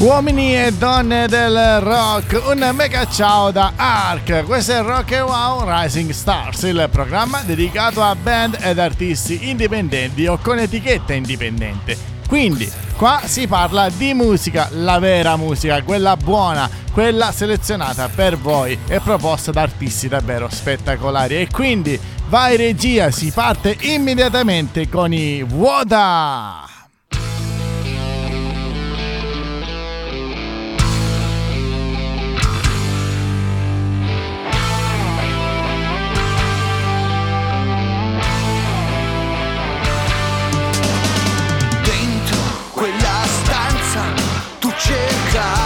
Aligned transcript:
Uomini 0.00 0.56
e 0.56 0.72
donne 0.72 1.28
del 1.28 1.78
rock, 1.80 2.40
un 2.46 2.70
mega 2.72 3.06
ciao 3.06 3.50
da 3.50 3.74
Ark. 3.76 4.44
Questo 4.46 4.72
è 4.72 4.80
Rock 4.80 5.12
and 5.12 5.28
Wow 5.28 5.62
Rising 5.66 6.10
Stars, 6.12 6.62
il 6.62 6.88
programma 6.90 7.42
dedicato 7.42 8.02
a 8.02 8.14
band 8.14 8.56
ed 8.62 8.78
artisti 8.78 9.50
indipendenti 9.50 10.26
o 10.26 10.38
con 10.38 10.58
etichetta 10.58 11.12
indipendente. 11.12 11.98
Quindi, 12.26 12.66
qua 12.96 13.20
si 13.26 13.46
parla 13.46 13.90
di 13.90 14.14
musica, 14.14 14.70
la 14.72 14.98
vera 14.98 15.36
musica, 15.36 15.82
quella 15.82 16.16
buona, 16.16 16.66
quella 16.94 17.30
selezionata 17.30 18.08
per 18.08 18.38
voi 18.38 18.78
e 18.88 19.00
proposta 19.00 19.50
da 19.50 19.60
artisti 19.60 20.08
davvero 20.08 20.48
spettacolari. 20.50 21.36
E 21.42 21.48
quindi, 21.52 22.00
vai 22.28 22.56
regia, 22.56 23.10
si 23.10 23.30
parte 23.32 23.76
immediatamente 23.80 24.88
con 24.88 25.12
i 25.12 25.42
Vuota! 25.42 26.79
chegar. 44.90 45.59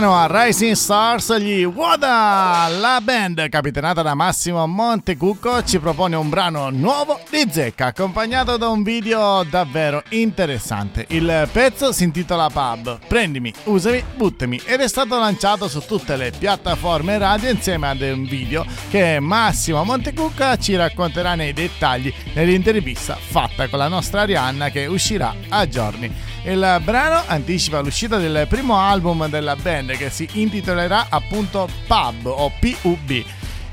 Tornano 0.00 0.18
a 0.18 0.44
Rising 0.44 0.72
Stars 0.72 1.36
gli 1.36 1.62
Wada! 1.62 2.68
La 2.80 3.02
band 3.02 3.46
capitanata 3.50 4.00
da 4.00 4.14
Massimo 4.14 4.66
Montecucco 4.66 5.62
ci 5.62 5.78
propone 5.78 6.16
un 6.16 6.30
brano 6.30 6.70
nuovo 6.70 7.20
di 7.28 7.46
zecca 7.50 7.88
accompagnato 7.88 8.56
da 8.56 8.68
un 8.68 8.82
video 8.82 9.42
davvero 9.42 10.02
interessante. 10.08 11.04
Il 11.08 11.46
pezzo 11.52 11.92
si 11.92 12.04
intitola 12.04 12.48
Pub, 12.48 12.98
prendimi, 13.06 13.52
usami, 13.64 14.02
buttami 14.16 14.62
ed 14.64 14.80
è 14.80 14.88
stato 14.88 15.18
lanciato 15.18 15.68
su 15.68 15.80
tutte 15.80 16.16
le 16.16 16.30
piattaforme 16.30 17.18
radio 17.18 17.50
insieme 17.50 17.88
ad 17.88 18.00
un 18.00 18.24
video 18.24 18.64
che 18.88 19.20
Massimo 19.20 19.84
Montecucco 19.84 20.56
ci 20.56 20.76
racconterà 20.76 21.34
nei 21.34 21.52
dettagli 21.52 22.10
nell'intervista 22.32 23.18
fatta 23.20 23.68
con 23.68 23.78
la 23.78 23.88
nostra 23.88 24.22
Arianna 24.22 24.70
che 24.70 24.86
uscirà 24.86 25.34
a 25.50 25.68
giorni. 25.68 26.29
Il 26.44 26.80
brano 26.82 27.22
anticipa 27.26 27.80
l'uscita 27.80 28.16
del 28.16 28.46
primo 28.48 28.78
album 28.78 29.28
della 29.28 29.56
band 29.56 29.92
che 29.96 30.08
si 30.08 30.26
intitolerà 30.32 31.06
appunto 31.10 31.68
Pub 31.86 32.26
o 32.26 32.50
PUB 32.58 33.24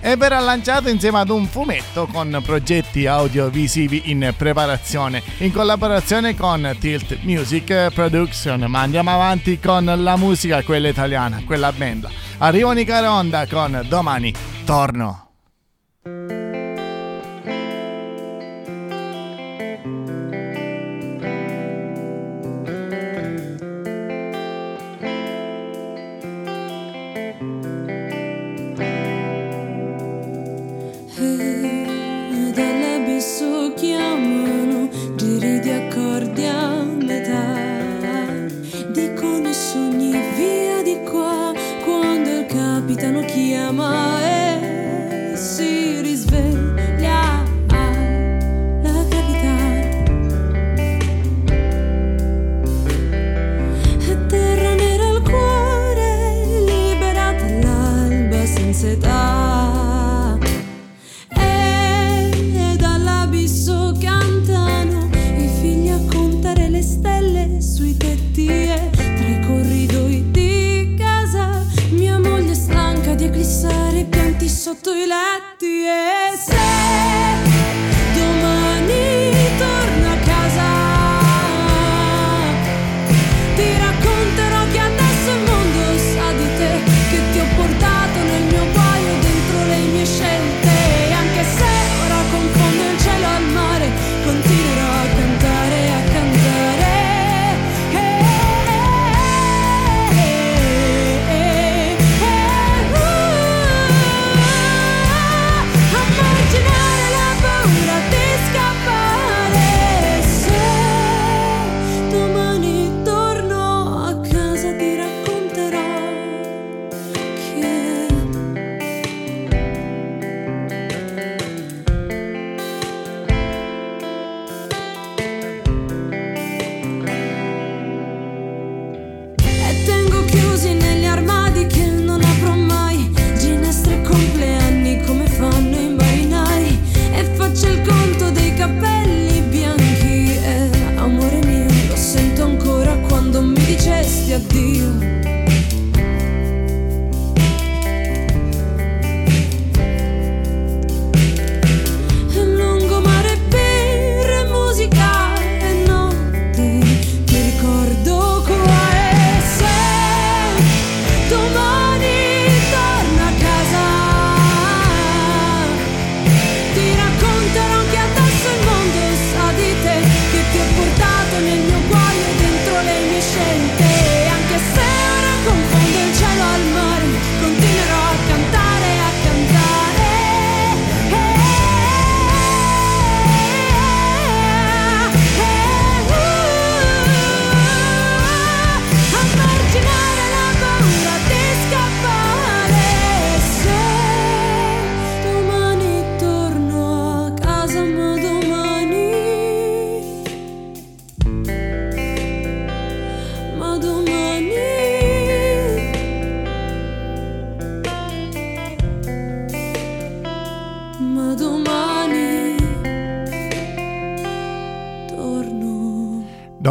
e 0.01 0.15
verrà 0.15 0.39
lanciato 0.39 0.89
insieme 0.89 1.19
ad 1.19 1.29
un 1.29 1.47
fumetto 1.47 2.07
con 2.07 2.39
progetti 2.43 3.07
audiovisivi 3.07 4.03
in 4.11 4.33
preparazione 4.37 5.23
in 5.39 5.51
collaborazione 5.51 6.35
con 6.35 6.75
Tilt 6.79 7.19
Music 7.21 7.91
Production. 7.93 8.65
Ma 8.67 8.81
andiamo 8.81 9.11
avanti 9.11 9.59
con 9.59 9.85
la 9.85 10.17
musica, 10.17 10.61
quella 10.63 10.89
italiana, 10.89 11.41
quella 11.45 11.71
band. 11.71 12.07
Arrivo 12.39 12.71
Nicaronda 12.71 13.47
con 13.47 13.85
Domani 13.87 14.33
torno. 14.65 15.26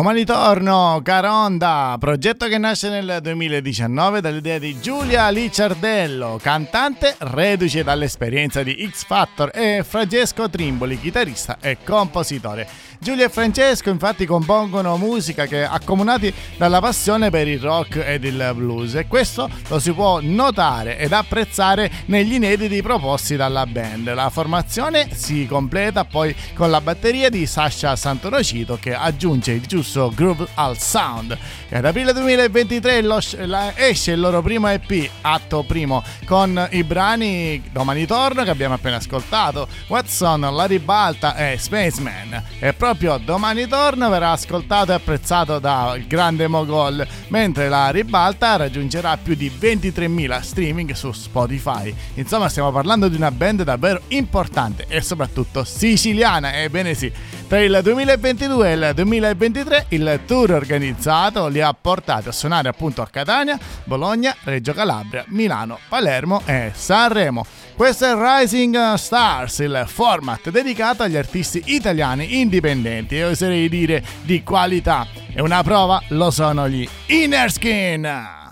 Domani 0.06 0.24
torno, 0.24 1.00
Caronda, 1.02 1.96
progetto 1.98 2.46
che 2.46 2.58
nasce 2.58 2.88
nel 2.88 3.18
2019 3.20 4.20
dall'idea 4.20 4.56
di 4.56 4.78
Giulia 4.78 5.28
Licciardello, 5.30 6.38
cantante 6.40 7.16
reduce 7.18 7.82
dall'esperienza 7.82 8.62
di 8.62 8.88
X 8.88 9.04
Factor 9.04 9.50
e 9.52 9.82
Francesco 9.84 10.48
Trimboli, 10.48 11.00
chitarrista 11.00 11.58
e 11.60 11.78
compositore. 11.84 12.68
Giulia 12.98 13.26
e 13.26 13.28
Francesco 13.28 13.90
infatti 13.90 14.26
compongono 14.26 14.96
musica 14.96 15.46
che 15.46 15.64
accomunati 15.64 16.32
dalla 16.56 16.80
passione 16.80 17.30
per 17.30 17.46
il 17.46 17.60
rock 17.60 17.96
ed 17.96 18.24
il 18.24 18.52
blues 18.54 18.94
e 18.94 19.06
questo 19.06 19.48
lo 19.68 19.78
si 19.78 19.92
può 19.92 20.18
notare 20.20 20.98
ed 20.98 21.12
apprezzare 21.12 21.90
negli 22.06 22.34
inediti 22.34 22.80
proposti 22.82 23.36
dalla 23.36 23.66
band. 23.66 24.12
La 24.14 24.30
formazione 24.30 25.08
si 25.14 25.46
completa 25.46 26.04
poi 26.04 26.34
con 26.54 26.70
la 26.70 26.80
batteria 26.80 27.28
di 27.28 27.46
Sasha 27.46 27.94
Santonocito 27.96 28.78
che 28.80 28.94
aggiunge 28.94 29.52
il 29.52 29.66
giusto 29.66 30.10
Groove 30.14 30.46
All 30.54 30.76
Sound. 30.76 31.36
E 31.68 31.76
ad 31.76 31.84
aprile 31.84 32.12
2023 32.12 33.02
lo, 33.02 33.18
la, 33.38 33.76
esce 33.76 34.12
il 34.12 34.20
loro 34.20 34.40
primo 34.40 34.68
EP, 34.68 35.10
atto 35.22 35.64
primo, 35.64 36.02
con 36.24 36.68
i 36.70 36.84
brani 36.84 37.60
Domani 37.72 38.06
Torno 38.06 38.44
che 38.44 38.50
abbiamo 38.50 38.74
appena 38.74 38.96
ascoltato, 38.96 39.66
Watson, 39.88 40.40
La 40.40 40.64
Ribalta 40.64 41.34
e 41.34 41.58
Spaceman. 41.58 42.40
E 42.60 42.72
proprio 42.72 43.18
Domani 43.18 43.66
Torno 43.66 44.08
verrà 44.08 44.30
ascoltato 44.30 44.92
e 44.92 44.94
apprezzato 44.94 45.58
dal 45.58 46.02
grande 46.02 46.46
Mogol, 46.46 47.04
mentre 47.28 47.68
La 47.68 47.90
Ribalta 47.90 48.54
raggiungerà 48.54 49.16
più 49.16 49.34
di 49.34 49.50
23.000 49.50 50.40
streaming 50.40 50.92
su 50.92 51.10
Spotify. 51.10 51.92
Insomma 52.14 52.48
stiamo 52.48 52.70
parlando 52.70 53.08
di 53.08 53.16
una 53.16 53.32
band 53.32 53.64
davvero 53.64 54.02
importante 54.08 54.84
e 54.86 55.00
soprattutto 55.00 55.64
siciliana, 55.64 56.62
ebbene 56.62 56.94
sì. 56.94 57.10
Tra 57.48 57.60
il 57.60 57.78
2022 57.82 58.70
e 58.70 58.74
il 58.74 58.92
2023 58.94 59.86
il 59.90 60.20
tour 60.26 60.52
organizzato 60.52 61.48
li 61.56 61.62
ha 61.62 61.72
portati 61.72 62.28
a 62.28 62.32
suonare 62.32 62.68
appunto 62.68 63.00
a 63.00 63.08
Catania, 63.08 63.58
Bologna, 63.84 64.36
Reggio 64.44 64.74
Calabria, 64.74 65.24
Milano, 65.28 65.78
Palermo 65.88 66.42
e 66.44 66.72
Sanremo. 66.74 67.46
Questo 67.74 68.04
è 68.04 68.14
Rising 68.14 68.94
Stars, 68.94 69.58
il 69.60 69.84
format 69.86 70.50
dedicato 70.50 71.02
agli 71.02 71.16
artisti 71.16 71.62
italiani 71.66 72.40
indipendenti 72.40 73.16
e 73.16 73.24
oserei 73.24 73.68
dire 73.70 74.04
di 74.22 74.42
qualità. 74.42 75.06
E 75.32 75.40
una 75.40 75.62
prova 75.62 76.02
lo 76.08 76.30
sono 76.30 76.68
gli 76.68 76.86
Inner 77.06 77.50
Skin. 77.50 78.45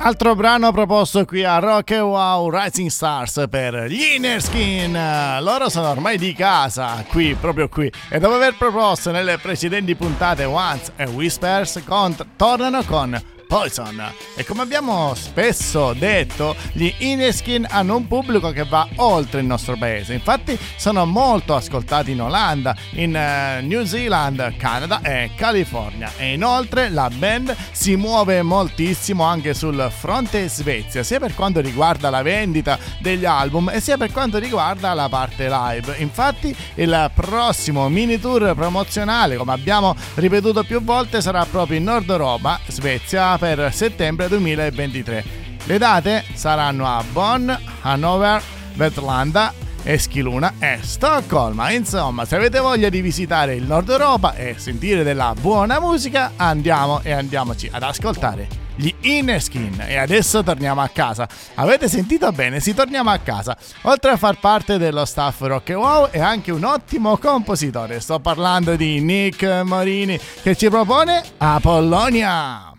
Altro 0.00 0.36
brano 0.36 0.70
proposto 0.70 1.24
qui 1.24 1.44
a 1.44 1.58
Rock 1.58 1.90
e 1.90 1.98
Wow 1.98 2.48
Rising 2.50 2.88
Stars 2.88 3.46
per 3.50 3.86
gli 3.88 4.14
Inner 4.14 4.40
Skin. 4.40 4.92
Loro 5.40 5.68
sono 5.68 5.90
ormai 5.90 6.16
di 6.16 6.32
casa, 6.34 7.04
qui, 7.08 7.34
proprio 7.34 7.68
qui. 7.68 7.90
E 8.08 8.18
dopo 8.20 8.34
aver 8.34 8.56
proposto 8.56 9.10
nelle 9.10 9.38
precedenti 9.38 9.96
puntate 9.96 10.44
Once 10.44 10.92
e 10.94 11.04
Whispers, 11.04 11.82
cont- 11.84 12.24
tornano 12.36 12.82
con 12.84 13.20
Poison. 13.48 14.12
E 14.36 14.44
come 14.44 14.60
abbiamo 14.60 15.14
spesso 15.14 15.94
detto, 15.94 16.54
gli 16.72 16.92
Ineskin 16.98 17.66
hanno 17.70 17.96
un 17.96 18.06
pubblico 18.06 18.50
che 18.50 18.64
va 18.64 18.86
oltre 18.96 19.40
il 19.40 19.46
nostro 19.46 19.74
paese. 19.78 20.12
Infatti 20.12 20.56
sono 20.76 21.06
molto 21.06 21.54
ascoltati 21.54 22.10
in 22.10 22.20
Olanda, 22.20 22.76
in 22.92 23.14
uh, 23.14 23.66
New 23.66 23.84
Zealand, 23.84 24.54
Canada 24.58 25.00
e 25.00 25.30
California. 25.34 26.12
E 26.18 26.34
inoltre 26.34 26.90
la 26.90 27.08
band 27.10 27.56
si 27.72 27.96
muove 27.96 28.42
moltissimo 28.42 29.24
anche 29.24 29.54
sul 29.54 29.90
fronte 29.96 30.46
Svezia, 30.50 31.02
sia 31.02 31.18
per 31.18 31.34
quanto 31.34 31.60
riguarda 31.60 32.10
la 32.10 32.20
vendita 32.20 32.78
degli 32.98 33.24
album 33.24 33.70
e 33.70 33.80
sia 33.80 33.96
per 33.96 34.12
quanto 34.12 34.36
riguarda 34.36 34.92
la 34.92 35.08
parte 35.08 35.48
live. 35.48 35.96
Infatti 36.00 36.54
il 36.74 37.10
prossimo 37.14 37.88
mini 37.88 38.20
tour 38.20 38.54
promozionale, 38.54 39.36
come 39.36 39.54
abbiamo 39.54 39.96
ripetuto 40.16 40.64
più 40.64 40.82
volte, 40.82 41.22
sarà 41.22 41.46
proprio 41.46 41.78
in 41.78 41.84
Nord 41.84 42.10
Europa, 42.10 42.60
Svezia, 42.66 43.37
per 43.38 43.72
settembre 43.72 44.28
2023. 44.28 45.24
Le 45.64 45.78
date 45.78 46.24
saranno 46.34 46.86
a 46.86 47.02
Bonn, 47.12 47.50
Hannover, 47.82 48.42
Vetlanda 48.74 49.52
Eschiluna 49.82 50.54
e 50.58 50.78
Stoccolma. 50.82 51.70
Insomma, 51.70 52.24
se 52.24 52.36
avete 52.36 52.58
voglia 52.58 52.88
di 52.88 53.00
visitare 53.00 53.54
il 53.54 53.64
Nord 53.64 53.88
Europa 53.88 54.34
e 54.34 54.54
sentire 54.58 55.02
della 55.02 55.34
buona 55.38 55.80
musica, 55.80 56.32
andiamo 56.36 57.00
e 57.02 57.12
andiamoci 57.12 57.68
ad 57.72 57.82
ascoltare 57.82 58.66
gli 58.74 58.92
Innerskin. 59.00 59.84
E 59.86 59.96
adesso 59.96 60.42
torniamo 60.42 60.80
a 60.80 60.88
casa. 60.88 61.26
Avete 61.54 61.88
sentito 61.88 62.30
bene? 62.32 62.60
Si 62.60 62.74
torniamo 62.74 63.10
a 63.10 63.18
casa. 63.18 63.56
Oltre 63.82 64.10
a 64.10 64.16
far 64.16 64.38
parte 64.38 64.78
dello 64.78 65.04
staff 65.04 65.40
Rock 65.40 65.70
Wow, 65.70 66.10
è 66.10 66.20
anche 66.20 66.52
un 66.52 66.64
ottimo 66.64 67.16
compositore. 67.16 68.00
Sto 68.00 68.20
parlando 68.20 68.76
di 68.76 69.00
Nick 69.00 69.62
Morini 69.64 70.18
che 70.42 70.54
ci 70.54 70.68
propone 70.68 71.22
Apollonia. 71.38 72.77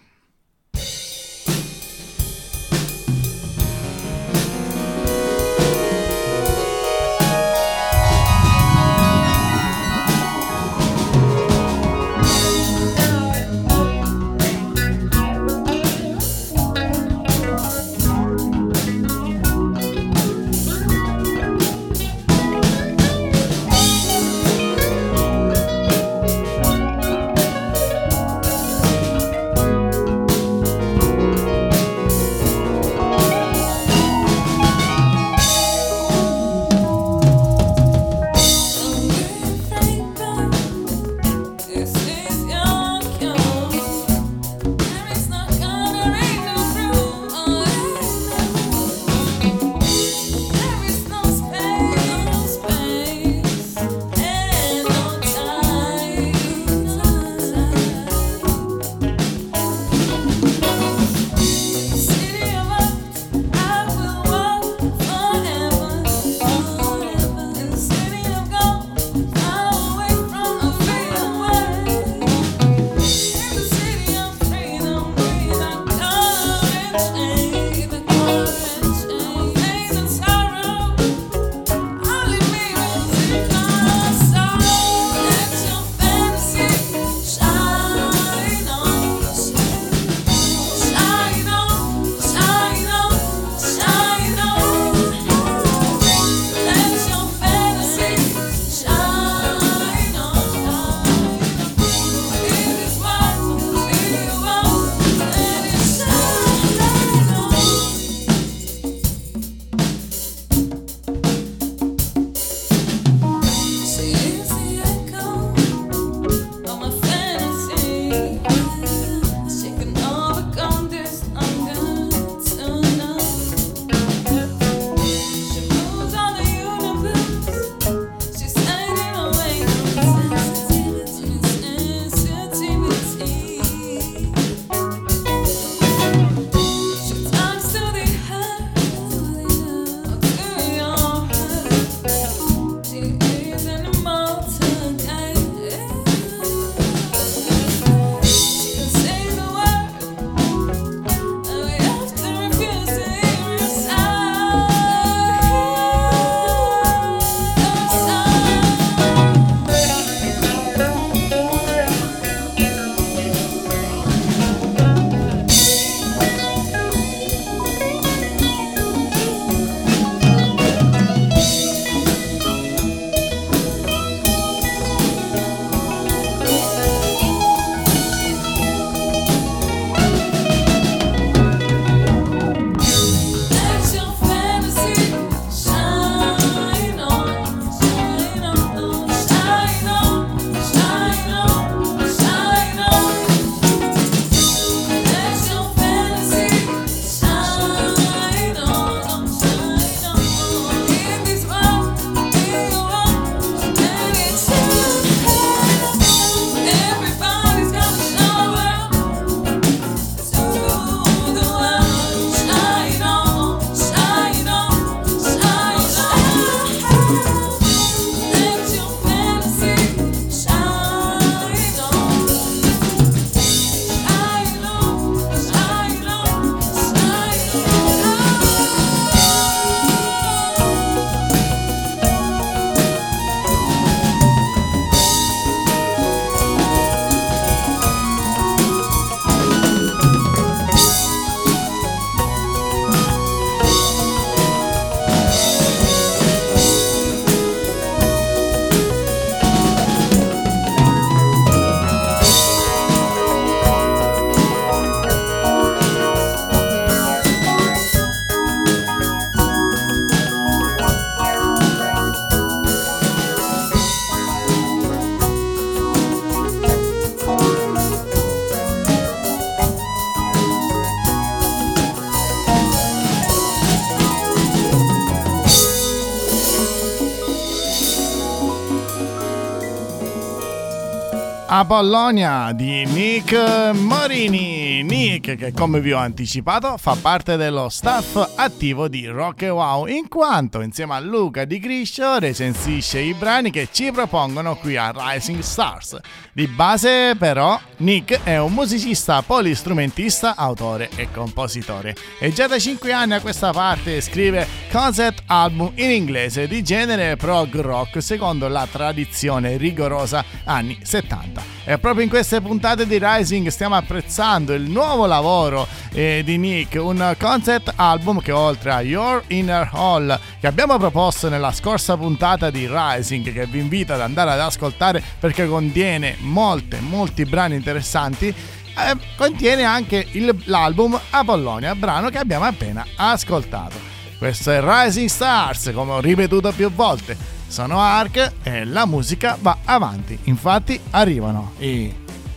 Apollonia 281.72 282.52
di 282.52 282.84
Nick 282.86 283.32
Morini. 283.76 284.82
Nick, 284.82 285.36
che 285.36 285.52
come 285.54 285.80
vi 285.80 285.92
ho 285.92 286.00
anticipato, 286.00 286.78
fa 286.78 286.98
parte 287.00 287.38
dello 287.38 287.70
staff 287.70 288.16
attivo 288.38 288.88
di 288.88 289.06
Rock 289.06 289.44
e 289.44 289.50
Wow, 289.50 289.86
in 289.86 290.08
quanto 290.08 290.62
insieme 290.62 290.96
a 290.96 291.00
Luca 291.00 291.46
Di 291.46 291.60
Griscio 291.60 292.18
recensisce 292.18 292.98
i 292.98 293.14
brani 293.14 293.52
che 293.52 293.68
ci 293.72 293.92
propongono 293.92 294.56
qui 294.56 294.78
a 294.78 294.92
Rising 294.96 295.42
Stars. 295.42 296.00
Di 296.34 296.48
base, 296.48 297.16
però, 297.16 297.60
Nick 297.78 298.24
è 298.24 298.40
un 298.40 298.54
musicista 298.54 299.22
polistrumentista, 299.22 300.36
autore 300.36 300.90
e 300.96 301.10
compositore. 301.12 301.96
E 302.18 302.34
già 302.34 302.48
da 302.48 302.58
5 302.58 302.92
anni 302.92 303.14
a 303.14 303.22
questa 303.22 303.52
parte 303.52 304.02
scrive 304.02 304.48
concept 304.72 305.22
album 305.28 305.74
in 305.76 305.92
inglese 305.92 306.48
di 306.48 306.64
genere 306.64 307.16
prog 307.16 307.60
rock 307.60 308.02
secondo 308.02 308.48
la 308.48 308.66
tradizione 308.66 309.56
rigorosa 309.58 310.26
anni 310.46 310.76
70. 310.82 311.59
E 311.70 311.78
proprio 311.78 312.04
in 312.04 312.10
queste 312.10 312.42
puntate 312.42 312.88
di 312.88 312.98
Rising 313.00 313.48
stiamo 313.50 313.76
apprezzando 313.76 314.56
il 314.56 314.64
nuovo 314.64 315.06
lavoro 315.06 315.68
eh, 315.92 316.24
di 316.26 316.40
Nick, 316.40 316.82
un 316.82 317.16
concept 317.20 317.74
album 317.76 318.22
che 318.22 318.32
oltre 318.32 318.72
a 318.72 318.82
Your 318.82 319.22
Inner 319.28 319.70
Hall 319.72 320.20
che 320.40 320.48
abbiamo 320.48 320.80
proposto 320.80 321.30
nella 321.30 321.52
scorsa 321.52 321.96
puntata 321.96 322.50
di 322.50 322.68
Rising 322.68 323.32
che 323.32 323.46
vi 323.46 323.60
invito 323.60 323.94
ad 323.94 324.02
andare 324.02 324.32
ad 324.32 324.40
ascoltare 324.40 325.00
perché 325.20 325.48
contiene 325.48 326.16
molte, 326.22 326.80
molti 326.80 327.24
brani 327.26 327.54
interessanti 327.54 328.30
eh, 328.30 328.98
contiene 329.16 329.64
anche 329.64 330.08
il, 330.14 330.36
l'album 330.46 331.00
Apollonia, 331.12 331.76
brano 331.76 332.10
che 332.10 332.18
abbiamo 332.18 332.46
appena 332.46 332.84
ascoltato. 332.96 333.78
Questo 334.18 334.50
è 334.50 334.60
Rising 334.60 335.08
Stars, 335.08 335.70
come 335.76 335.92
ho 335.92 336.00
ripetuto 336.00 336.52
più 336.52 336.72
volte 336.72 337.38
sono 337.50 337.80
Ark 337.80 338.34
e 338.44 338.64
la 338.64 338.86
musica 338.86 339.38
va 339.42 339.58
avanti. 339.66 340.18
Infatti 340.24 340.80
arrivano 340.92 341.54
i 341.58 341.94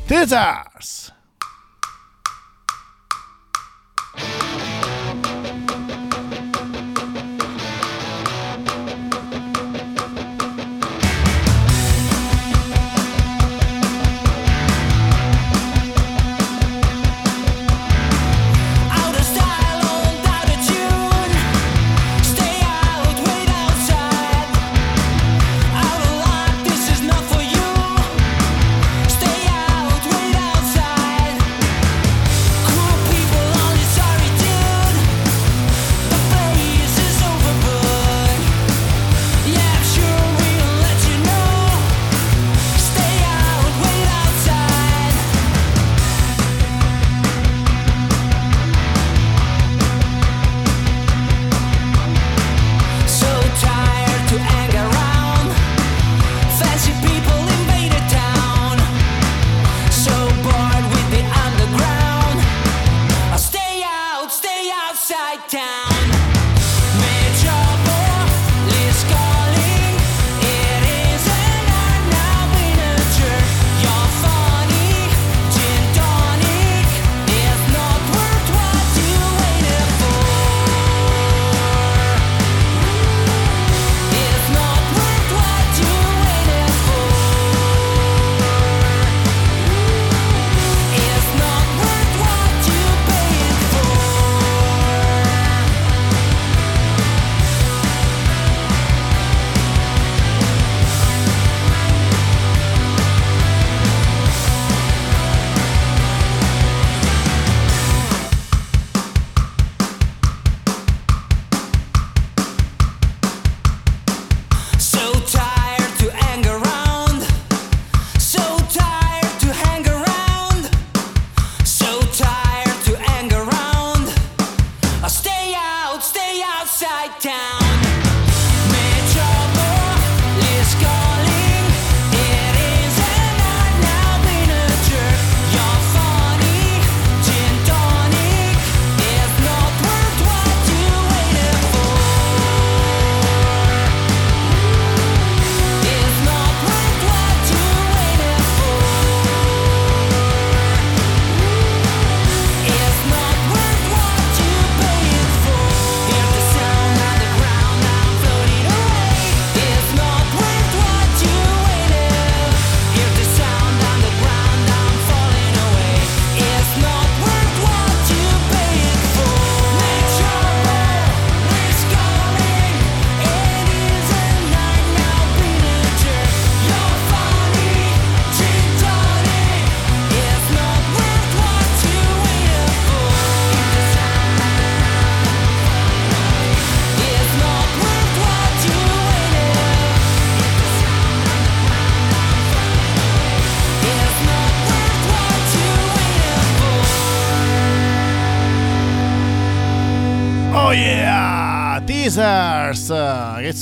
Teasers. 0.07 1.13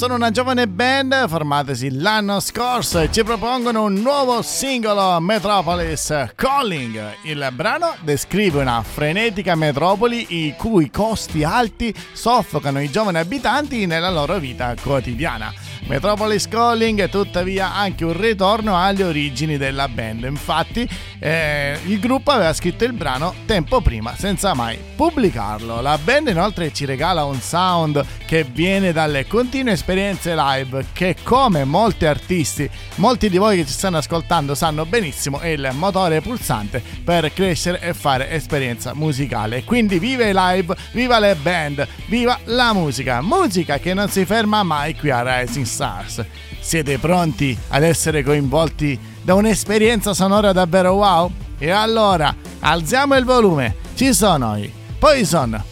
Sono 0.00 0.14
una 0.14 0.30
giovane 0.30 0.66
band 0.66 1.28
formatesi 1.28 1.90
l'anno 1.90 2.40
scorso 2.40 3.00
e 3.00 3.12
ci 3.12 3.22
propongono 3.22 3.82
un 3.82 4.00
nuovo 4.00 4.40
singolo 4.40 5.20
Metropolis 5.20 6.30
Calling. 6.34 7.16
Il 7.24 7.46
brano 7.52 7.94
descrive 8.00 8.62
una 8.62 8.82
frenetica 8.82 9.54
metropoli 9.56 10.46
i 10.46 10.54
cui 10.56 10.90
costi 10.90 11.44
alti 11.44 11.94
soffocano 12.14 12.80
i 12.80 12.90
giovani 12.90 13.18
abitanti 13.18 13.84
nella 13.84 14.08
loro 14.08 14.38
vita 14.38 14.74
quotidiana. 14.82 15.52
Metropolis 15.90 16.46
Calling 16.46 17.00
è 17.00 17.08
tuttavia 17.08 17.74
anche 17.74 18.04
un 18.04 18.16
ritorno 18.16 18.80
alle 18.80 19.02
origini 19.02 19.56
della 19.56 19.88
band. 19.88 20.22
Infatti, 20.22 20.88
eh, 21.18 21.76
il 21.86 21.98
gruppo 21.98 22.30
aveva 22.30 22.52
scritto 22.52 22.84
il 22.84 22.92
brano 22.92 23.34
tempo 23.44 23.80
prima 23.80 24.14
senza 24.16 24.54
mai 24.54 24.78
pubblicarlo. 24.94 25.80
La 25.80 25.98
band 25.98 26.28
inoltre 26.28 26.72
ci 26.72 26.84
regala 26.84 27.24
un 27.24 27.40
sound 27.40 28.04
che 28.24 28.44
viene 28.44 28.92
dalle 28.92 29.26
continue 29.26 29.72
esperienze 29.72 30.36
live 30.36 30.86
che 30.92 31.16
come 31.24 31.64
molti 31.64 32.06
artisti, 32.06 32.70
molti 32.96 33.28
di 33.28 33.38
voi 33.38 33.56
che 33.56 33.66
ci 33.66 33.72
stanno 33.72 33.96
ascoltando 33.96 34.54
sanno 34.54 34.86
benissimo 34.86 35.40
è 35.40 35.48
il 35.48 35.70
motore 35.72 36.20
pulsante 36.20 36.80
per 37.02 37.32
crescere 37.32 37.80
e 37.80 37.94
fare 37.94 38.30
esperienza 38.30 38.94
musicale. 38.94 39.64
Quindi 39.64 39.98
viva 39.98 40.24
i 40.24 40.32
live, 40.32 40.76
viva 40.92 41.18
le 41.18 41.34
band, 41.34 41.84
viva 42.06 42.38
la 42.44 42.72
musica, 42.72 43.20
musica 43.22 43.78
che 43.78 43.92
non 43.92 44.08
si 44.08 44.24
ferma 44.24 44.62
mai 44.62 44.94
qui 44.94 45.10
a 45.10 45.40
Rising 45.40 45.66
Stars. 45.80 46.22
Siete 46.60 46.98
pronti 46.98 47.56
ad 47.68 47.82
essere 47.82 48.22
coinvolti 48.22 48.98
da 49.22 49.32
un'esperienza 49.32 50.12
sonora 50.12 50.52
davvero 50.52 50.92
wow? 50.92 51.30
E 51.58 51.70
allora, 51.70 52.34
alziamo 52.60 53.16
il 53.16 53.24
volume, 53.24 53.76
ci 53.94 54.12
sono 54.12 54.56
i 54.58 54.70
Poison 54.98 55.62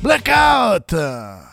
Blackout! 0.00 1.47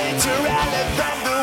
Alexander 0.00 1.37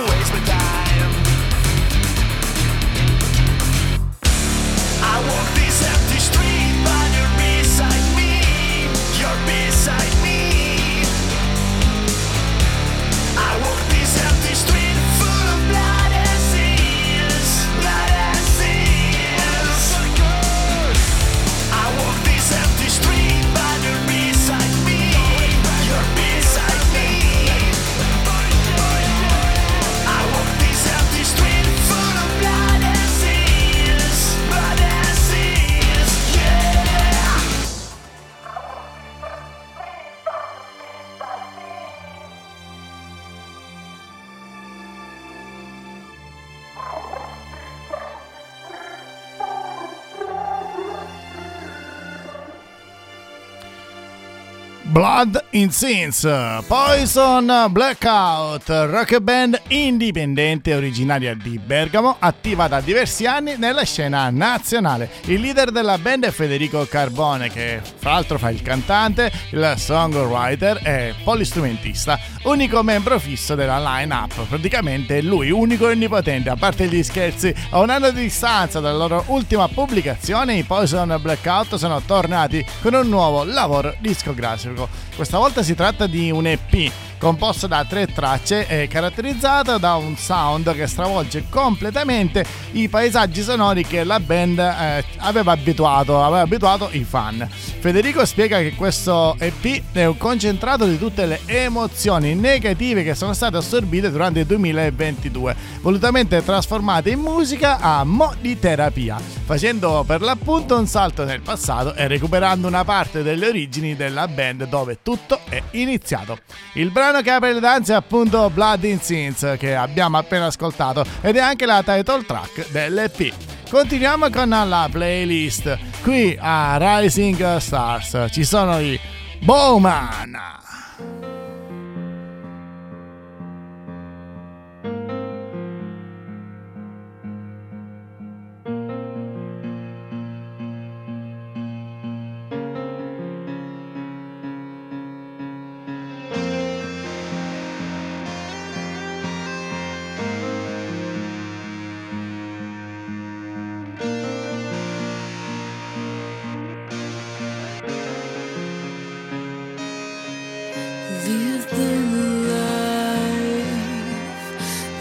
Blood 55.25 55.43
in 55.51 55.71
Sins, 55.71 56.21
Poison 56.67 57.67
Blackout, 57.69 58.67
rock 58.67 59.19
band 59.19 59.59
indipendente 59.69 60.75
originaria 60.75 61.33
di 61.33 61.57
Bergamo, 61.57 62.17
attiva 62.19 62.67
da 62.67 62.79
diversi 62.79 63.25
anni 63.25 63.55
nella 63.57 63.83
scena 63.83 64.29
nazionale. 64.29 65.09
Il 65.25 65.41
leader 65.41 65.71
della 65.71 65.97
band 65.97 66.25
è 66.25 66.31
Federico 66.31 66.85
Carbone, 66.85 67.49
che 67.49 67.81
fra 67.97 68.11
l'altro 68.11 68.37
fa 68.37 68.51
il 68.51 68.61
cantante, 68.61 69.31
il 69.51 69.73
songwriter 69.77 70.81
e 70.83 71.15
polistrumentista, 71.23 72.19
unico 72.43 72.83
membro 72.83 73.17
fisso 73.17 73.55
della 73.55 73.79
line-up. 73.79 74.45
Praticamente 74.47 75.21
lui, 75.21 75.49
unico 75.49 75.87
e 75.87 75.93
onnipotente, 75.93 76.49
a 76.49 76.55
parte 76.55 76.87
gli 76.87 77.01
scherzi, 77.01 77.53
a 77.71 77.79
un 77.79 77.89
anno 77.89 78.11
di 78.11 78.21
distanza 78.21 78.79
dalla 78.79 78.97
loro 78.97 79.23
ultima 79.27 79.67
pubblicazione, 79.67 80.55
i 80.55 80.63
Poison 80.63 81.17
Blackout 81.19 81.75
sono 81.75 81.99
tornati 82.01 82.63
con 82.81 82.93
un 82.93 83.07
nuovo 83.07 83.43
lavoro 83.43 83.95
discografico. 83.99 85.13
Questa 85.15 85.37
volta 85.37 85.63
si 85.63 85.75
tratta 85.75 86.07
di 86.07 86.29
un 86.29 86.45
EP 86.45 86.91
composto 87.25 87.65
da 87.65 87.83
tre 87.85 88.05
tracce 88.05 88.67
e 88.67 88.87
caratterizzato 88.87 89.79
da 89.79 89.95
un 89.95 90.15
sound 90.15 90.71
che 90.75 90.85
stravolge 90.85 91.45
completamente 91.49 92.45
i 92.73 92.87
paesaggi 92.87 93.41
sonori 93.41 93.83
che 93.83 94.03
la 94.03 94.19
band 94.19 94.59
eh, 94.59 95.03
aveva, 95.17 95.53
abituato, 95.53 96.21
aveva 96.21 96.41
abituato 96.41 96.87
i 96.91 97.03
fan. 97.03 97.49
Federico 97.49 98.23
spiega 98.25 98.59
che 98.59 98.75
questo 98.75 99.35
EP 99.39 99.81
è 99.93 100.05
un 100.05 100.17
concentrato 100.17 100.85
di 100.85 100.99
tutte 100.99 101.25
le 101.25 101.39
emozioni 101.47 102.35
negative 102.35 103.01
che 103.01 103.15
sono 103.15 103.33
state 103.33 103.57
assorbite 103.57 104.11
durante 104.11 104.41
il 104.41 104.45
2022, 104.45 105.55
volutamente 105.81 106.43
trasformate 106.43 107.09
in 107.09 107.21
musica 107.21 107.79
a 107.79 108.03
mo' 108.03 108.35
di 108.39 108.59
terapia, 108.59 109.17
facendo 109.45 110.03
per 110.05 110.21
l'appunto 110.21 110.77
un 110.77 110.85
salto 110.85 111.23
nel 111.23 111.41
passato 111.41 111.95
e 111.95 112.07
recuperando 112.07 112.67
una 112.67 112.83
parte 112.83 113.23
delle 113.23 113.47
origini 113.47 113.95
della 113.95 114.27
band 114.27 114.67
dove 114.67 114.99
tutto 115.01 115.39
è 115.49 115.59
iniziato. 115.71 116.37
Il 116.73 116.91
brano 116.91 117.13
che 117.21 117.31
apre 117.31 117.53
le 117.53 117.59
danze 117.59 117.93
è 117.93 117.95
appunto 117.95 118.49
Blood 118.49 118.83
in 118.83 118.99
Sins 118.99 119.55
che 119.57 119.75
abbiamo 119.75 120.17
appena 120.17 120.45
ascoltato 120.47 121.05
ed 121.21 121.35
è 121.35 121.39
anche 121.39 121.65
la 121.65 121.83
title 121.83 122.25
track 122.25 122.71
dell'EP. 122.71 123.33
Continuiamo 123.69 124.29
con 124.29 124.49
la 124.49 124.87
playlist. 124.91 125.77
Qui 126.01 126.37
a 126.39 126.77
Rising 126.99 127.57
Stars 127.57 128.27
ci 128.31 128.43
sono 128.43 128.79
i 128.79 128.99
Bowman. 129.41 130.64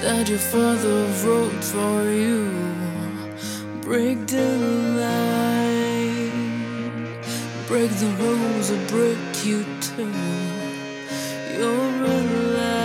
That 0.05 0.29
your 0.29 0.39
father 0.39 1.07
wrote 1.25 1.65
for 1.65 2.11
you. 2.11 2.51
Break 3.81 4.27
the 4.27 4.59
line, 5.01 6.31
break 7.67 7.91
the 7.91 8.11
rules, 8.21 8.71
or 8.71 8.87
break 8.89 9.19
you 9.47 9.65
too. 9.81 10.13
You're 11.57 12.05
alive 12.19 12.79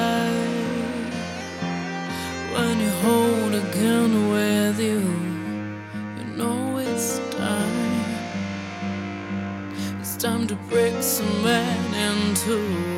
when 2.54 2.80
you 2.80 2.92
hold 3.04 3.54
a 3.54 3.66
gun 3.82 4.30
with 4.32 4.80
you. 4.80 5.02
You 6.18 6.26
know 6.38 6.78
it's 6.78 7.20
time. 7.36 8.06
It's 10.00 10.16
time 10.16 10.48
to 10.48 10.56
break 10.70 11.04
some 11.04 11.44
man 11.44 11.94
in 11.94 12.34
two. 12.36 12.89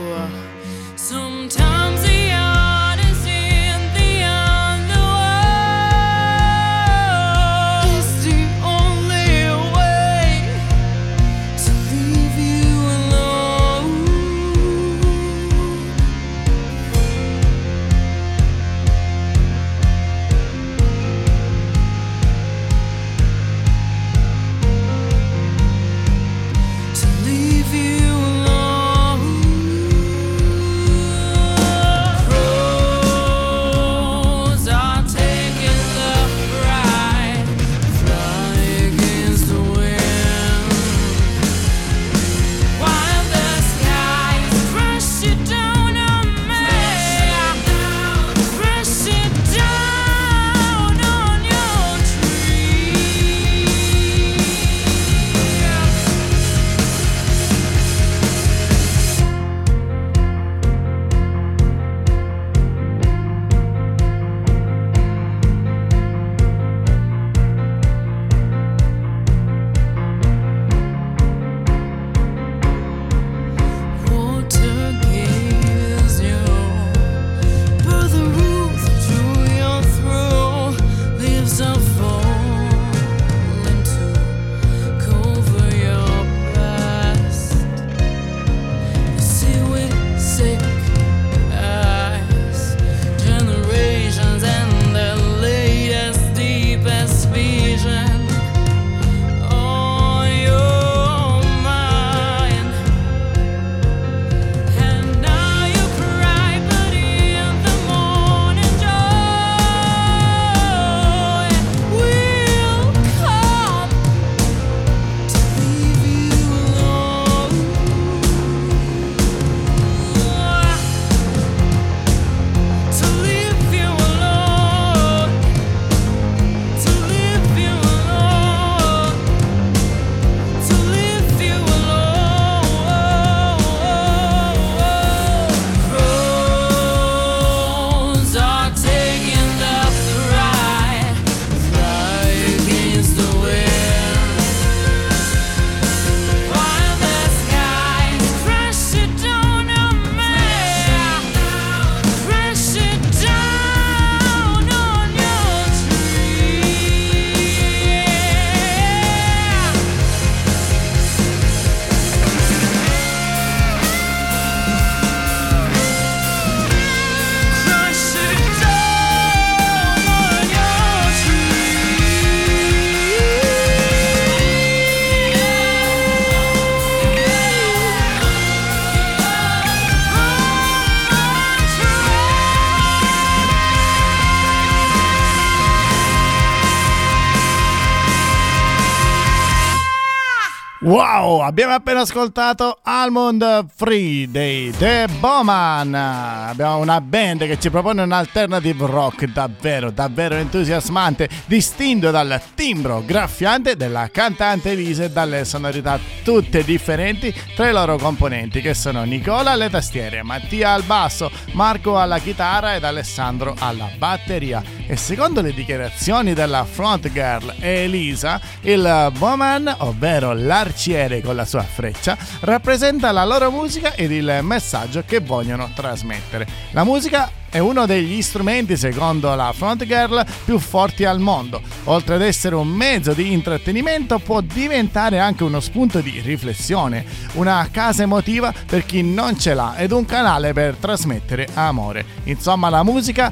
Abbiamo 191.52 191.74
appena 191.74 192.02
ascoltato 192.02 192.80
Almond 192.82 193.66
Free 193.76 194.30
dei 194.30 194.72
The 194.72 195.08
Bowman. 195.20 195.94
Abbiamo 195.94 196.78
una 196.78 197.00
band 197.00 197.46
che 197.46 197.60
ci 197.60 197.70
propone 197.70 198.02
un 198.02 198.12
alternative 198.12 198.86
rock 198.88 199.26
davvero, 199.26 199.92
davvero 199.92 200.36
entusiasmante, 200.36 201.30
distinto 201.46 202.10
dal 202.10 202.42
timbro 202.56 203.04
graffiante 203.06 203.76
della 203.76 204.10
cantante 204.12 204.72
Elise 204.72 205.06
e 205.06 205.12
dalle 205.12 205.46
sonorità 205.46 206.00
tutte 206.24 206.64
differenti 206.64 207.34
tra 207.56 207.70
i 207.70 207.74
loro 207.74 207.98
componenti 207.98 208.62
che 208.62 208.74
sono 208.74 209.04
Nicola 209.04 209.52
alle 209.52 209.70
tastiere, 209.70 210.24
Mattia 210.24 210.72
al 210.72 210.84
basso, 210.84 211.30
Marco 211.52 212.00
alla 212.00 212.18
chitarra 212.18 212.76
ed 212.76 212.84
Alessandro 212.84 213.56
alla 213.60 213.90
batteria. 213.98 214.64
E 214.88 214.96
secondo 214.96 215.42
le 215.42 215.54
dichiarazioni 215.54 216.34
della 216.34 216.66
front 216.66 217.12
girl 217.12 217.54
Elisa, 217.60 218.42
il 218.62 219.12
Bowman, 219.18 219.76
ovvero 219.80 220.34
l'artista 220.34 220.70
arciere 220.72 221.22
con 221.22 221.36
la 221.36 221.41
sua 221.46 221.64
freccia, 221.64 222.18
rappresenta 222.42 223.12
la 223.12 223.26
loro 223.26 223.52
musica 223.52 223.94
ed 223.94 224.12
il 224.12 224.40
messaggio 224.42 225.04
che 225.06 225.20
vogliono 225.20 225.70
trasmettere. 225.74 226.48
La 226.72 226.84
musica 226.84 227.32
è 227.50 227.60
uno 227.60 227.86
degli 227.86 228.22
strumenti, 228.22 228.78
secondo 228.78 229.36
la 229.36 229.52
front 229.54 229.86
girl, 229.86 230.26
più 230.46 230.58
forti 230.58 231.04
al 231.04 231.20
mondo. 231.20 231.62
Oltre 231.86 232.16
ad 232.16 232.22
essere 232.22 232.56
un 232.56 232.70
mezzo 232.70 233.12
di 233.12 233.34
intrattenimento, 233.34 234.20
può 234.20 234.40
diventare 234.40 235.20
anche 235.20 235.44
uno 235.44 235.60
spunto 235.60 236.00
di 236.00 236.22
riflessione, 236.22 237.06
una 237.34 237.68
casa 237.70 238.04
emotiva 238.04 238.54
per 238.66 238.86
chi 238.86 239.02
non 239.04 239.38
ce 239.38 239.54
l'ha 239.54 239.76
ed 239.76 239.92
un 239.92 240.06
canale 240.06 240.54
per 240.54 240.76
trasmettere 240.76 241.48
amore. 241.54 242.06
Insomma, 242.24 242.70
la 242.70 242.84
musica 242.84 243.32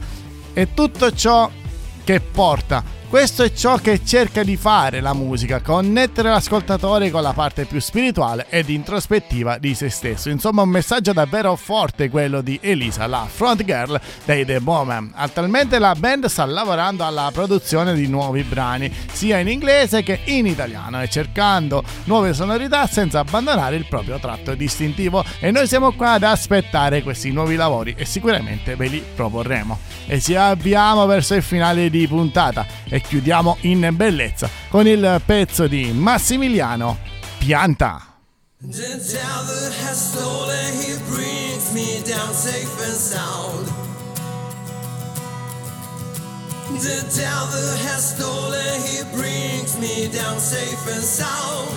è 0.51 0.67
tutto 0.73 1.13
ciò 1.13 1.49
che 2.03 2.19
porta 2.19 2.83
questo 3.09 3.41
è 3.41 3.51
ciò 3.51 3.77
che 3.77 4.05
cerca 4.05 4.43
di 4.43 4.55
fare 4.55 5.01
la 5.01 5.15
musica, 5.15 5.61
connettere 5.61 6.29
l'ascoltatore 6.29 7.09
con 7.09 7.23
la 7.23 7.33
parte 7.33 7.65
più 7.65 7.79
spirituale 7.79 8.45
ed 8.49 8.69
introspettiva 8.69 9.57
di 9.57 9.73
se 9.73 9.89
stesso. 9.89 10.29
Insomma, 10.29 10.61
un 10.61 10.69
messaggio 10.69 11.11
davvero 11.11 11.55
forte 11.55 12.07
quello 12.09 12.41
di 12.41 12.59
Elisa, 12.61 13.07
la 13.07 13.25
front 13.27 13.65
girl 13.65 13.99
dei 14.25 14.45
The 14.45 14.59
Bowman. 14.59 15.11
Attualmente 15.15 15.79
la 15.79 15.95
band 15.95 16.27
sta 16.27 16.45
lavorando 16.45 17.03
alla 17.03 17.31
produzione 17.33 17.95
di 17.95 18.07
nuovi 18.07 18.43
brani, 18.43 18.93
sia 19.11 19.39
in 19.39 19.47
inglese 19.47 20.03
che 20.03 20.19
in 20.25 20.45
italiano, 20.45 21.01
e 21.01 21.09
cercando 21.09 21.83
nuove 22.03 22.35
sonorità 22.35 22.85
senza 22.85 23.19
abbandonare 23.19 23.75
il 23.75 23.87
proprio 23.87 24.19
tratto 24.19 24.53
distintivo. 24.53 25.23
E 25.39 25.49
noi 25.49 25.67
siamo 25.67 25.93
qua 25.93 26.11
ad 26.11 26.23
aspettare 26.23 27.01
questi 27.01 27.31
nuovi 27.31 27.55
lavori 27.55 27.95
e 27.97 28.05
sicuramente 28.05 28.75
ve 28.75 28.87
li 28.87 29.03
proporremo. 29.15 29.79
E 30.05 30.21
ci 30.21 30.35
avviamo 30.35 31.07
verso 31.07 31.33
il 31.33 31.43
finale 31.43 31.89
di 31.89 32.07
puntata. 32.07 32.65
E 32.87 32.98
chiudiamo 33.01 33.57
in 33.61 33.89
bellezza 33.93 34.49
con 34.69 34.87
il 34.87 35.21
pezzo 35.25 35.67
di 35.67 35.91
Massimiliano 35.91 36.97
Pianta. 37.37 38.03
The 38.61 38.97
devil 38.97 39.71
has 39.85 40.11
stolen, 40.11 40.73
he 40.73 40.97
brings 41.07 41.71
me 41.73 42.01
down 42.03 42.33
safe 42.33 42.67
and 42.83 42.93
sound. 42.93 43.67
The 46.81 47.01
devil 47.15 47.77
has 47.87 48.15
stolen, 48.15 48.81
he 48.83 49.03
brings 49.15 49.77
me 49.79 50.09
down 50.11 50.39
safe 50.39 50.87
and 50.91 51.01
sound. 51.01 51.69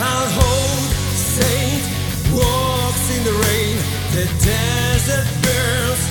Our 0.00 0.26
hope 0.30 0.92
saint 1.14 1.82
walks 2.34 3.16
in 3.16 3.24
the 3.24 3.32
rain, 3.46 3.76
the 4.10 4.26
desert 4.42 5.26
burns. 5.42 6.07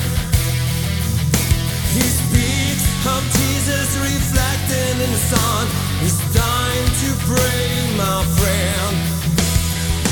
It's 5.30 6.20
time 6.34 6.86
to 7.02 7.10
pray, 7.26 7.98
my 7.98 8.24
friend. 8.38 8.96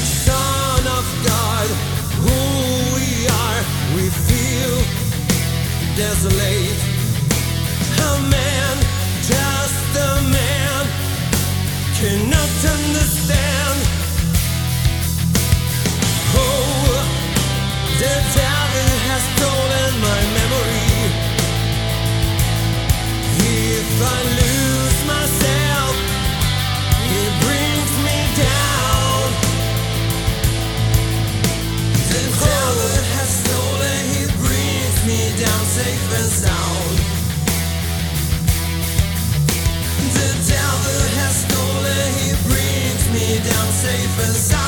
Son 0.03 0.87
of 0.87 1.05
God, 1.23 1.67
who 2.19 2.39
we 2.95 3.27
are, 3.27 3.61
we 3.95 4.09
feel 4.09 4.75
desolate. 5.95 6.84
Down 44.17 44.64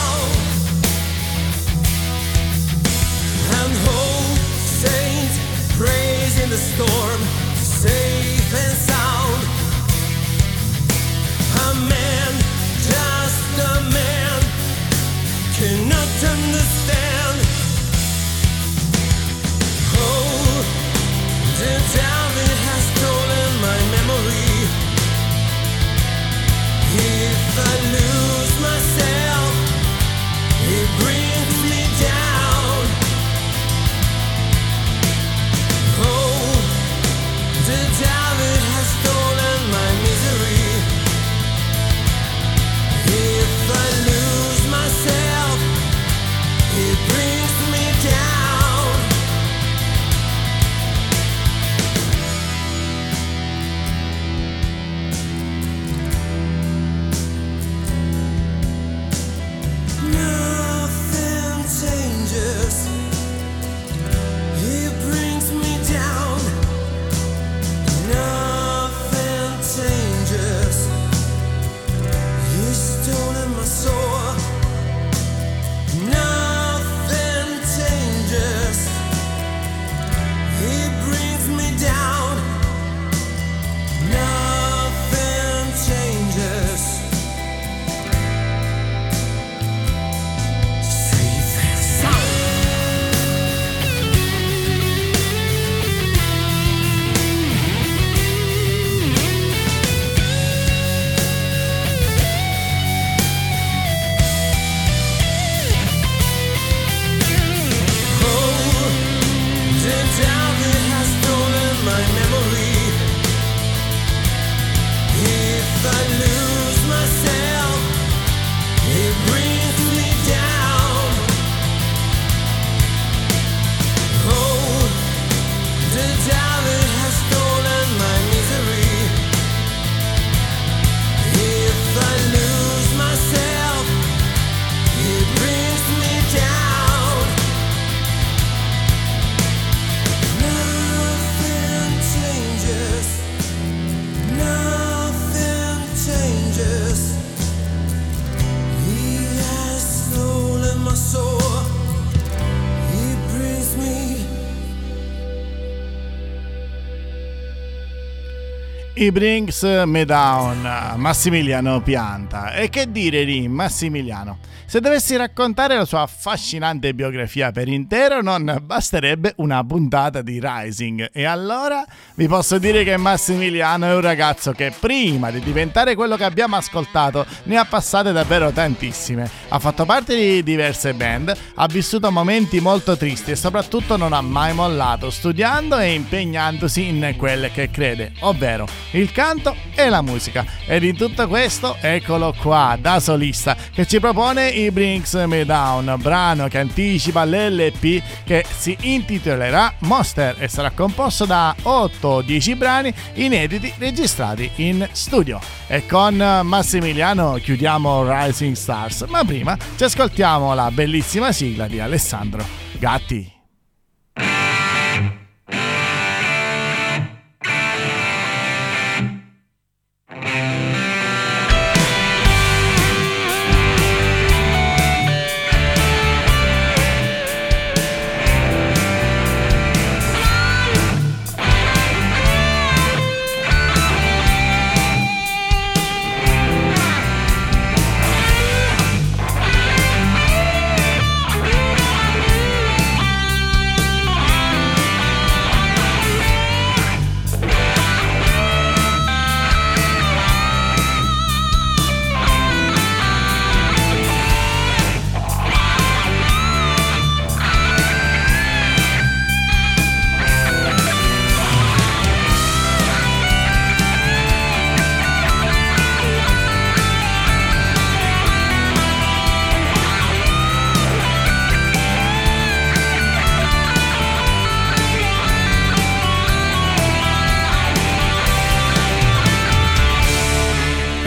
Brings 159.11 159.63
Me 159.85 160.05
Down, 160.05 160.93
Massimiliano 160.95 161.81
Pianta. 161.81 162.53
E 162.53 162.69
che 162.69 162.91
dire 162.91 163.25
di 163.25 163.47
Massimiliano? 163.47 164.39
Se 164.69 164.81
dovessi 164.81 165.15
raccontare 165.15 165.77
la 165.77 165.85
sua 165.85 166.01
affascinante 166.01 166.93
biografia 166.93 167.53
per 167.53 167.69
intero, 167.69 168.21
non 168.21 168.59
basterebbe 168.61 169.33
una 169.37 169.63
puntata 169.63 170.21
di 170.21 170.41
Rising. 170.43 171.09
E 171.13 171.23
allora 171.23 171.85
vi 172.15 172.27
posso 172.27 172.57
dire 172.57 172.83
che 172.83 172.97
Massimiliano 172.97 173.85
è 173.85 173.95
un 173.95 174.01
ragazzo 174.01 174.51
che 174.51 174.73
prima 174.77 175.31
di 175.31 175.39
diventare 175.39 175.95
quello 175.95 176.17
che 176.17 176.25
abbiamo 176.25 176.57
ascoltato 176.57 177.25
ne 177.43 177.55
ha 177.55 177.63
passate 177.63 178.11
davvero 178.11 178.51
tantissime. 178.51 179.29
Ha 179.47 179.57
fatto 179.57 179.85
parte 179.85 180.17
di 180.17 180.43
diverse 180.43 180.93
band, 180.93 181.33
ha 181.55 181.67
vissuto 181.67 182.11
momenti 182.11 182.59
molto 182.59 182.97
tristi 182.97 183.31
e 183.31 183.35
soprattutto 183.37 183.95
non 183.95 184.11
ha 184.11 184.19
mai 184.19 184.53
mollato, 184.53 185.09
studiando 185.09 185.77
e 185.77 185.93
impegnandosi 185.93 186.89
in 186.89 187.13
quelle 187.17 187.51
che 187.51 187.71
crede, 187.71 188.11
ovvero 188.19 188.67
il 188.97 189.11
canto 189.11 189.55
e 189.75 189.89
la 189.89 190.01
musica. 190.01 190.45
Ed 190.65 190.83
in 190.83 190.95
tutto 190.95 191.27
questo, 191.27 191.77
eccolo 191.79 192.33
qua, 192.39 192.77
da 192.79 192.99
solista, 192.99 193.55
che 193.73 193.85
ci 193.85 193.99
propone 193.99 194.53
He 194.53 194.71
Brings 194.71 195.13
Me 195.25 195.45
Down, 195.45 195.95
brano 195.99 196.47
che 196.47 196.59
anticipa 196.59 197.25
l'LP 197.25 198.01
che 198.23 198.45
si 198.55 198.75
intitolerà 198.81 199.73
Monster 199.79 200.35
e 200.39 200.47
sarà 200.47 200.71
composto 200.71 201.25
da 201.25 201.55
8-10 201.61 202.57
brani 202.57 202.93
inediti 203.13 203.71
registrati 203.77 204.49
in 204.55 204.87
studio. 204.91 205.39
E 205.67 205.85
con 205.85 206.15
Massimiliano 206.15 207.35
chiudiamo 207.35 208.05
Rising 208.07 208.55
Stars, 208.55 209.01
ma 209.07 209.23
prima 209.23 209.57
ci 209.75 209.83
ascoltiamo 209.83 210.53
la 210.53 210.71
bellissima 210.71 211.31
sigla 211.31 211.67
di 211.67 211.79
Alessandro 211.79 212.45
Gatti. 212.79 213.36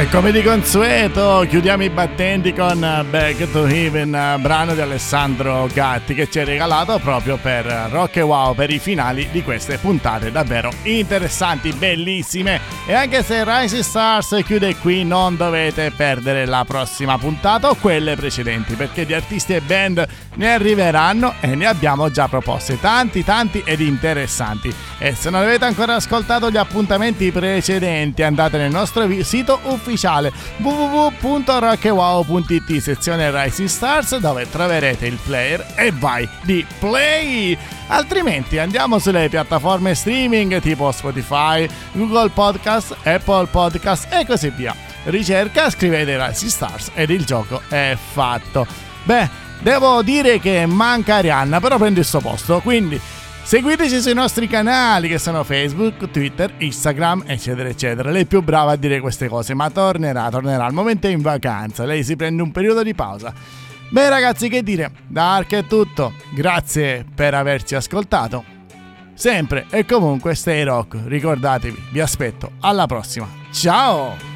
Come 0.09 0.32
di 0.32 0.42
consueto, 0.42 1.44
chiudiamo 1.46 1.82
i 1.82 1.90
battenti 1.90 2.55
con 2.55 2.78
Back 3.11 3.51
to 3.51 3.66
Heaven, 3.66 4.38
brano 4.40 4.72
di 4.72 4.80
Alessandro 4.80 5.68
Gatti 5.72 6.14
che 6.14 6.30
ci 6.30 6.38
ha 6.38 6.44
regalato 6.44 6.98
proprio 7.01 7.36
per 7.36 7.66
Rock 7.90 8.16
e 8.16 8.22
Wow 8.22 8.55
per 8.55 8.70
i 8.70 8.78
finali 8.78 9.28
di 9.30 9.42
queste 9.42 9.76
puntate 9.76 10.30
davvero 10.30 10.70
interessanti, 10.84 11.72
bellissime. 11.72 12.61
E 12.86 12.94
anche 12.94 13.22
se 13.22 13.44
Rising 13.44 13.82
Stars 13.82 14.40
chiude 14.44 14.76
qui, 14.76 15.05
non 15.05 15.36
dovete 15.36 15.92
perdere 15.94 16.46
la 16.46 16.64
prossima 16.64 17.18
puntata 17.18 17.68
o 17.68 17.74
quelle 17.74 18.16
precedenti, 18.16 18.74
perché 18.74 19.05
di 19.05 19.12
artisti 19.12 19.55
e 19.55 19.61
band 19.61 20.07
ne 20.36 20.53
arriveranno 20.53 21.34
e 21.40 21.55
ne 21.55 21.66
abbiamo 21.66 22.11
già 22.11 22.26
proposte 22.26 22.80
tanti, 22.80 23.22
tanti 23.22 23.62
ed 23.66 23.80
interessanti. 23.80 24.72
E 24.98 25.14
se 25.14 25.28
non 25.30 25.42
avete 25.42 25.66
ancora 25.66 25.96
ascoltato 25.96 26.51
gli 26.51 26.57
appuntamenti 26.57 27.30
precedenti, 27.30 28.22
andate 28.22 28.57
nel 28.57 28.70
nostro 28.70 29.07
sito 29.22 29.59
ufficiale 29.64 29.88
ufficiale 29.91 30.32
www.rockewow.it 30.59 32.76
sezione 32.78 33.30
Rising 33.30 33.68
Stars 33.68 34.16
dove 34.18 34.49
troverete 34.49 35.07
il 35.07 35.18
player 35.24 35.66
e 35.74 35.91
vai 35.93 36.28
di 36.43 36.64
play! 36.78 37.59
Altrimenti 37.88 38.59
andiamo 38.59 39.01
sulle 39.01 39.28
piattaforme 39.28 39.95
streaming 39.95 40.61
tipo 40.61 40.93
Spotify, 40.93 41.68
Google 41.93 42.30
Podcast, 42.30 42.97
Apple 43.03 43.47
Podcast 43.47 44.07
e 44.12 44.24
così 44.24 44.51
via. 44.51 44.72
Ricerca, 45.05 45.70
scrivete 45.70 46.24
Rising 46.24 46.51
Stars 46.51 46.91
ed 46.95 47.11
il 47.11 47.24
gioco 47.24 47.62
è 47.68 47.97
fatto. 48.12 48.66
Beh, 49.03 49.28
devo 49.61 50.03
dire 50.03 50.38
che 50.38 50.66
manca 50.66 51.16
Arianna, 51.16 51.59
però 51.59 51.78
prende 51.78 51.99
il 52.01 52.07
suo 52.07 52.20
posto, 52.20 52.61
quindi 52.61 53.01
Seguiteci 53.43 54.01
sui 54.01 54.14
nostri 54.14 54.47
canali 54.47 55.09
che 55.09 55.18
sono 55.18 55.43
Facebook, 55.43 56.11
Twitter, 56.11 56.55
Instagram, 56.59 57.24
eccetera, 57.26 57.68
eccetera. 57.68 58.11
Lei 58.11 58.22
è 58.22 58.26
più 58.26 58.43
brava 58.43 58.72
a 58.72 58.76
dire 58.76 59.01
queste 59.01 59.28
cose, 59.28 59.55
ma 59.55 59.68
tornerà, 59.70 60.30
tornerà. 60.30 60.64
Al 60.66 60.72
momento 60.72 61.09
è 61.09 61.11
in 61.11 61.20
vacanza, 61.20 61.84
lei 61.84 62.05
si 62.05 62.14
prende 62.14 62.43
un 62.43 62.53
periodo 62.53 62.82
di 62.84 62.95
pausa. 62.95 63.32
Beh 63.91 64.09
ragazzi, 64.09 64.49
che 64.49 64.62
dire, 64.62 64.93
da 65.09 65.34
Ark 65.34 65.53
è 65.55 65.66
tutto. 65.66 66.12
Grazie 66.32 67.05
per 67.12 67.34
averci 67.34 67.74
ascoltato. 67.74 68.45
Sempre 69.14 69.66
e 69.68 69.84
comunque 69.84 70.34
stay 70.36 70.62
rock. 70.62 70.99
Ricordatevi, 71.05 71.88
vi 71.91 72.01
aspetto 72.01 72.53
alla 72.61 72.86
prossima. 72.86 73.28
Ciao! 73.51 74.30